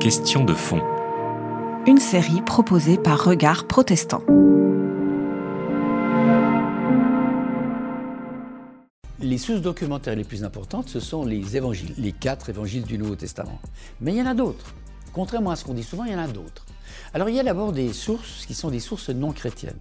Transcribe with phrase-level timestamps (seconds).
[0.00, 0.82] Question de fond.
[1.86, 4.24] Une série proposée par Regard Protestant.
[9.20, 13.14] Les sources documentaires les plus importantes, ce sont les évangiles, les quatre évangiles du Nouveau
[13.14, 13.60] Testament.
[14.00, 14.74] Mais il y en a d'autres.
[15.12, 16.66] Contrairement à ce qu'on dit souvent, il y en a d'autres.
[17.14, 19.78] Alors il y a d'abord des sources qui sont des sources non chrétiennes.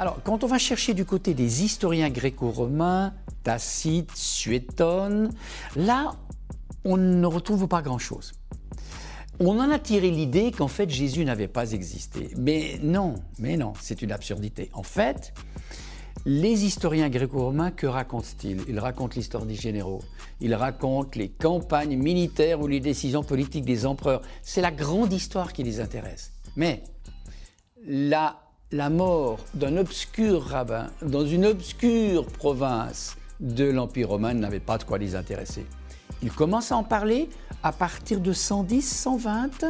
[0.00, 5.30] Alors, quand on va chercher du côté des historiens gréco-romains, Tacite, Suétone,
[5.76, 6.12] là,
[6.84, 8.32] on ne retrouve pas grand-chose.
[9.40, 12.30] On en a tiré l'idée qu'en fait Jésus n'avait pas existé.
[12.38, 14.70] Mais non, mais non, c'est une absurdité.
[14.72, 15.34] En fait,
[16.24, 18.62] les historiens gréco-romains, que racontent-ils?
[18.70, 20.00] Ils racontent l'histoire des généraux,
[20.40, 24.22] ils racontent les campagnes militaires ou les décisions politiques des empereurs.
[24.42, 26.32] C'est la grande histoire qui les intéresse.
[26.56, 26.84] Mais
[27.86, 34.78] la la mort d'un obscur rabbin dans une obscure province de l'Empire romain n'avait pas
[34.78, 35.66] de quoi les intéresser.
[36.22, 37.28] Il commence à en parler
[37.64, 39.64] à partir de 110, 120,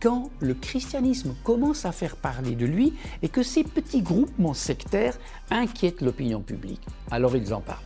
[0.00, 5.18] quand le christianisme commence à faire parler de lui et que ces petits groupements sectaires
[5.50, 6.80] inquiètent l'opinion publique.
[7.10, 7.78] Alors ils en parlent.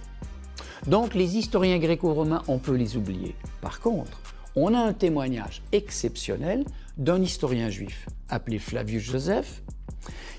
[0.86, 3.34] Donc les historiens gréco-romains, on peut les oublier.
[3.60, 4.20] Par contre,
[4.54, 6.64] on a un témoignage exceptionnel
[6.96, 9.62] d'un historien juif appelé Flavius Joseph,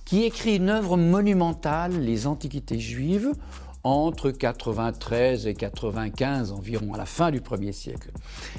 [0.06, 3.32] qui écrit une œuvre monumentale, Les Antiquités juives,
[3.86, 8.12] entre 93 et 95 environ, à la fin du 1er siècle.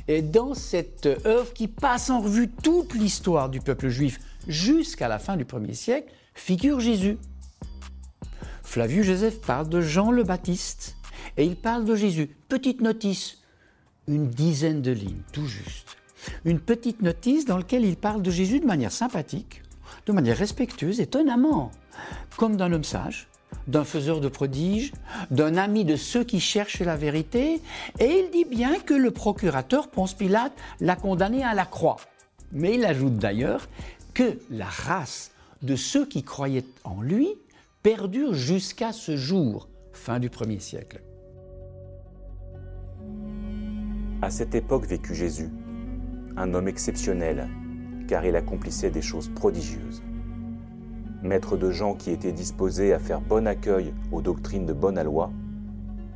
[0.07, 5.19] Et dans cette œuvre qui passe en revue toute l'histoire du peuple juif jusqu'à la
[5.19, 7.19] fin du 1er siècle, figure Jésus.
[8.63, 10.97] Flavius Joseph parle de Jean le Baptiste
[11.37, 12.37] et il parle de Jésus.
[12.49, 13.39] Petite notice,
[14.07, 15.97] une dizaine de lignes, tout juste.
[16.45, 19.63] Une petite notice dans laquelle il parle de Jésus de manière sympathique,
[20.07, 21.73] de manière respectueuse, étonnamment,
[22.37, 23.29] comme d'un homme sage,
[23.67, 24.93] d'un faiseur de prodiges,
[25.31, 27.61] d'un ami de ceux qui cherchent la vérité,
[27.99, 31.97] et il dit bien que le procurateur Ponce Pilate l'a condamné à la croix.
[32.53, 33.69] Mais il ajoute d'ailleurs
[34.15, 37.29] que la race de ceux qui croyaient en lui
[37.83, 41.03] perdure jusqu'à ce jour, fin du 1er siècle.
[44.23, 45.51] À cette époque vécut Jésus,
[46.37, 47.49] un homme exceptionnel,
[48.07, 50.03] car il accomplissait des choses prodigieuses.
[51.23, 55.31] Maître de gens qui étaient disposés à faire bon accueil aux doctrines de bonne loi,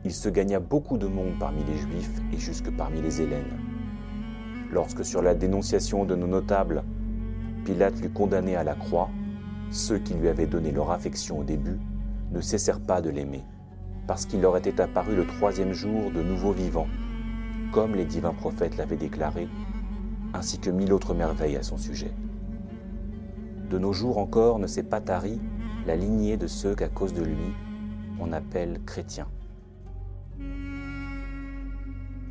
[0.05, 3.59] il se gagna beaucoup de monde parmi les Juifs et jusque parmi les Hélènes.
[4.73, 6.85] Lorsque sur la dénonciation de nos notables,
[7.65, 9.11] Pilate l'eut condamné à la croix,
[9.71, 11.79] ceux qui lui avaient donné leur affection au début
[12.33, 13.43] ne cessèrent pas de l'aimer,
[14.07, 16.87] parce qu'il leur était apparu le troisième jour de nouveau vivant,
[17.73, 19.49] comme les divins prophètes l'avaient déclaré
[20.35, 22.13] ainsi que mille autres merveilles à son sujet.
[23.71, 25.41] De nos jours encore ne s'est pas tarie
[25.87, 27.55] la lignée de ceux qu'à cause de lui
[28.21, 29.29] on appelle chrétiens.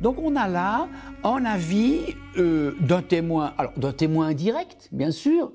[0.00, 0.88] Donc on a là
[1.24, 2.00] un avis
[2.38, 5.52] euh, d'un témoin, alors d'un témoin indirect, bien sûr,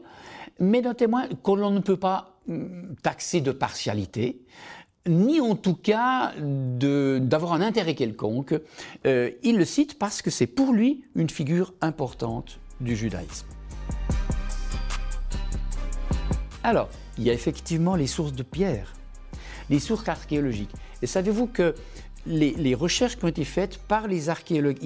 [0.60, 4.46] mais d'un témoin qu'on ne peut pas hum, taxer de partialité,
[5.08, 8.56] ni en tout cas d'avoir un intérêt quelconque.
[9.06, 13.48] Euh, il le cite parce que c'est pour lui une figure importante du judaïsme.
[16.64, 18.94] Alors, il y a effectivement les sources de pierre,
[19.70, 20.74] les sources archéologiques.
[21.02, 21.76] Et savez-vous que
[22.26, 24.80] les, recherches qui ont été faites par les archéologues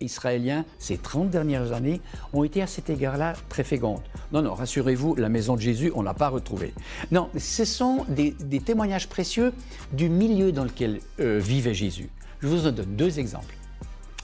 [0.00, 2.00] israéliens ces 30 dernières années
[2.32, 4.02] ont été à cet égard-là très fécondes.
[4.32, 6.72] Non, non, rassurez-vous, la maison de Jésus, on ne l'a pas retrouvée.
[7.10, 9.52] Non, ce sont des, témoignages précieux
[9.92, 12.08] du milieu dans lequel euh, vivait Jésus.
[12.40, 13.54] Je vous en donne deux exemples.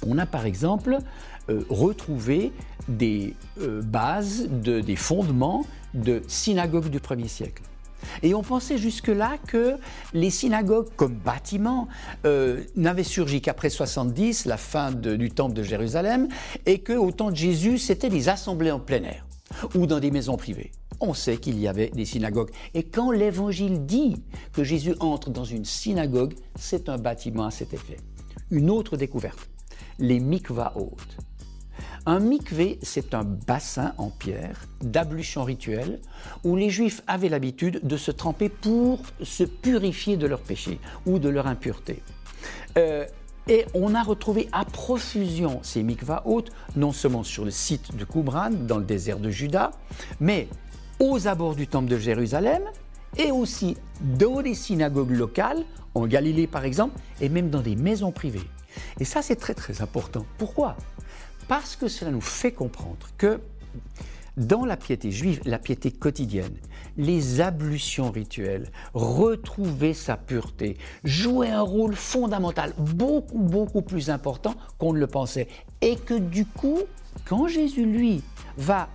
[0.06, 0.98] On a par exemple
[1.50, 2.52] euh, retrouvé
[2.88, 7.62] des euh, bases, des fondements de synagogues du 1er siècle.
[8.22, 9.76] Et on pensait jusque-là que
[10.12, 11.88] les synagogues comme bâtiments
[12.24, 16.28] euh, n'avaient surgi qu'après 70, la fin du temple de Jérusalem,
[16.66, 19.26] et qu'au temps de Jésus, c'était des assemblées en plein air
[19.74, 20.72] ou dans des maisons privées.
[21.00, 22.50] On sait qu'il y avait des synagogues.
[22.74, 24.22] Et quand l'Évangile dit
[24.52, 27.96] que Jésus entre dans une synagogue, c'est un bâtiment à cet effet.
[28.50, 29.48] Une autre découverte,
[29.98, 30.96] les mikvaot.
[32.06, 36.00] Un mikvé, c'est un bassin en pierre d'ablution rituelle
[36.44, 41.18] où les Juifs avaient l'habitude de se tremper pour se purifier de leurs péchés ou
[41.18, 42.02] de leur impureté.
[42.78, 43.06] Euh,
[43.48, 46.44] et on a retrouvé à profusion ces mikvaot,
[46.76, 49.72] non seulement sur le site de Qumran, dans le désert de Juda,
[50.20, 50.48] mais
[51.00, 52.62] aux abords du temple de Jérusalem
[53.18, 55.64] et aussi dans des synagogues locales,
[55.94, 58.48] en Galilée par exemple, et même dans des maisons privées.
[59.00, 60.24] Et ça, c'est très très important.
[60.38, 60.76] Pourquoi?
[61.50, 63.40] Parce que cela nous fait comprendre que
[64.36, 66.54] dans la piété juive, la piété quotidienne,
[66.96, 74.92] les ablutions rituelles, retrouver sa pureté, jouer un rôle fondamental, beaucoup, beaucoup plus important qu'on
[74.92, 75.48] ne le pensait.
[75.80, 76.78] Et que du coup,
[77.24, 78.22] quand Jésus, lui,
[78.56, 78.88] va,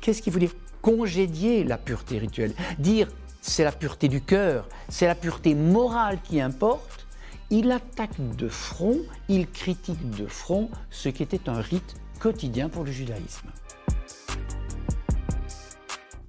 [0.00, 0.54] qu'est-ce qu'il veut dire?
[0.80, 3.08] Congédier la pureté rituelle, dire
[3.40, 7.07] c'est la pureté du cœur, c'est la pureté morale qui importe,
[7.50, 8.98] il attaque de front,
[9.28, 13.48] il critique de front ce qui était un rite quotidien pour le judaïsme.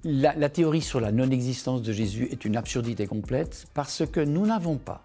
[0.02, 4.78] La, théorie sur la non-existence de Jésus est une absurdité complète parce que nous n'avons
[4.78, 5.02] pas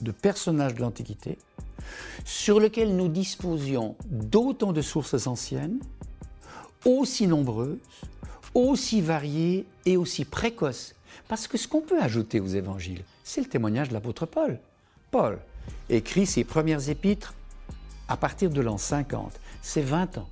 [0.00, 1.36] de personnage de l'Antiquité
[2.24, 5.80] sur lequel nous disposions d'autant de sources anciennes,
[6.86, 7.76] aussi nombreuses,
[8.54, 10.94] aussi variées et aussi précoces.
[11.28, 14.58] Parce que ce qu'on peut ajouter aux évangiles, c'est le témoignage de l'apôtre Paul.
[15.12, 15.38] Paul
[15.88, 17.34] écrit ses premières épîtres
[18.08, 19.38] à partir de l'an 50.
[19.62, 20.28] C'est 20 ans.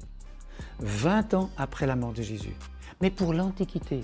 [0.81, 2.57] 20 ans après la mort de Jésus
[3.01, 4.03] mais pour l'Antiquité.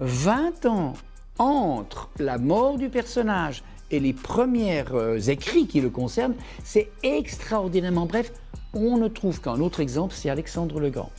[0.00, 0.92] 20 ans
[1.38, 6.34] entre la mort du personnage et les premiers euh, écrits qui le concernent,
[6.64, 8.32] c'est extraordinairement bref.
[8.74, 11.10] On ne trouve qu'un autre exemple, c'est Alexandre le Grand,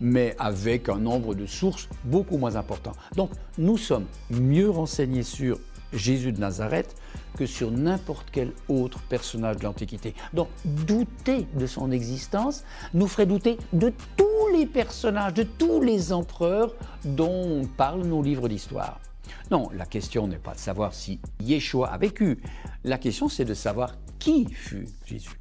[0.00, 2.92] mais avec un nombre de sources beaucoup moins important.
[3.16, 5.58] Donc nous sommes mieux renseignés sur
[5.92, 6.94] Jésus de Nazareth
[7.36, 10.14] que sur n'importe quel autre personnage de l'Antiquité.
[10.32, 16.12] Donc douter de son existence nous ferait douter de tous les personnages, de tous les
[16.12, 16.74] empereurs
[17.04, 19.00] dont parlent nos livres d'histoire.
[19.50, 22.40] Non, la question n'est pas de savoir si Yeshua a vécu,
[22.84, 25.40] la question c'est de savoir qui fut Jésus.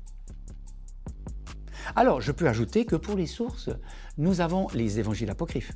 [1.96, 3.70] Alors, je peux ajouter que pour les sources,
[4.18, 5.74] nous avons les évangiles apocryphes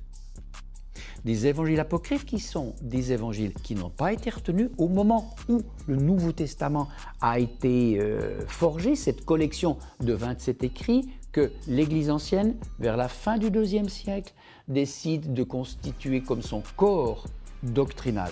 [1.26, 5.62] des évangiles apocryphes qui sont des évangiles qui n'ont pas été retenus au moment où
[5.88, 6.88] le Nouveau Testament
[7.22, 13.38] a été euh, forgé, cette collection de 27 écrits que l'Église ancienne, vers la fin
[13.38, 14.34] du deuxième siècle,
[14.68, 17.26] décide de constituer comme son corps
[17.64, 18.32] doctrinal.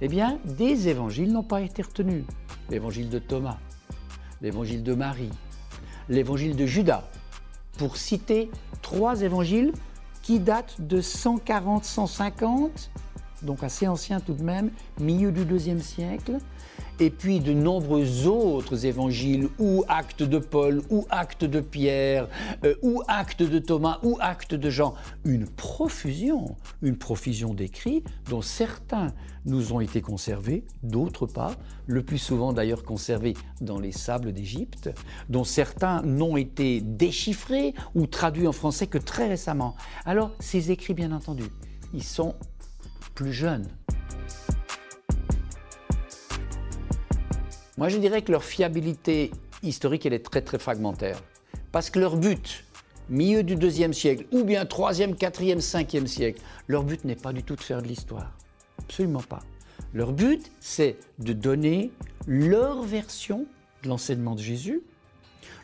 [0.00, 2.24] Eh bien, des évangiles n'ont pas été retenus.
[2.70, 3.58] L'évangile de Thomas,
[4.40, 5.30] l'évangile de Marie,
[6.08, 7.04] l'évangile de Judas,
[7.78, 8.50] pour citer
[8.82, 9.72] trois évangiles
[10.22, 12.90] qui date de 140-150,
[13.42, 16.38] donc assez ancien tout de même, milieu du deuxième siècle,
[16.98, 22.28] et puis de nombreux autres évangiles, ou actes de Paul, ou actes de Pierre,
[22.64, 24.94] euh, ou actes de Thomas, ou actes de Jean.
[25.24, 29.08] Une profusion, une profusion d'écrits dont certains
[29.46, 31.54] nous ont été conservés, d'autres pas,
[31.86, 34.90] le plus souvent d'ailleurs conservés dans les sables d'Égypte,
[35.30, 39.74] dont certains n'ont été déchiffrés ou traduits en français que très récemment.
[40.04, 41.44] Alors ces écrits, bien entendu,
[41.94, 42.34] ils sont
[43.20, 43.44] plus
[47.76, 49.30] Moi, je dirais que leur fiabilité
[49.62, 51.22] historique, elle est très très fragmentaire.
[51.70, 52.64] Parce que leur but,
[53.10, 57.42] milieu du deuxième siècle, ou bien troisième, quatrième, cinquième siècle, leur but n'est pas du
[57.42, 58.32] tout de faire de l'histoire.
[58.78, 59.40] Absolument pas.
[59.92, 61.90] Leur but, c'est de donner
[62.26, 63.44] leur version
[63.82, 64.80] de l'enseignement de Jésus,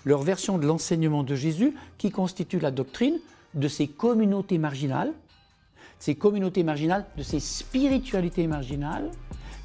[0.05, 3.19] leur version de l'enseignement de Jésus qui constitue la doctrine
[3.55, 5.15] de ces communautés marginales,
[5.99, 9.11] ces communautés marginales, de ces spiritualités marginales,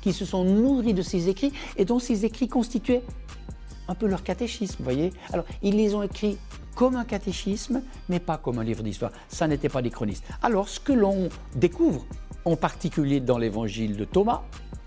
[0.02, 3.04] qui se sont nourris de ces écrits et dont ces écrits constituaient
[3.88, 6.38] un peu leur catéchisme, vous voyez Alors, ils les ont écrits
[6.76, 9.12] comme un catéchisme, mais pas comme un livre d'histoire.
[9.28, 10.24] Ça n'était pas des chronistes.
[10.42, 12.06] Alors, ce que l'on découvre,
[12.46, 14.44] en particulier dans l'évangile de Thomas,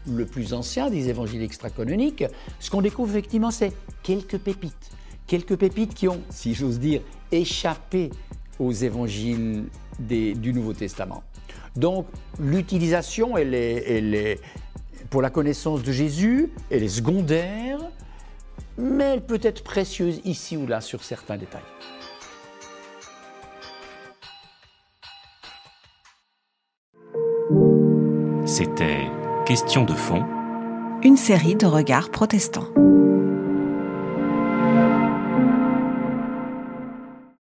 [0.07, 2.25] le plus ancien des évangiles extra-canoniques,
[2.59, 3.73] ce qu'on découvre effectivement, c'est
[4.03, 4.91] quelques pépites.
[5.27, 8.11] Quelques pépites qui ont, si j'ose dire, échappé
[8.59, 9.65] aux évangiles
[9.99, 11.23] du Nouveau Testament.
[11.77, 12.07] Donc,
[12.39, 14.41] l'utilisation, elle est, elle est,
[15.11, 17.79] pour la connaissance de Jésus, elle est secondaire,
[18.79, 21.63] mais elle peut être précieuse ici ou là sur certains détails.
[28.47, 29.09] C'était
[29.47, 30.25] Question de fond.
[31.03, 32.69] Une série de regards protestants.